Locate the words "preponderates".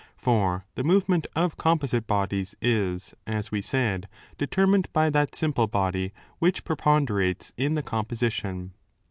6.63-7.53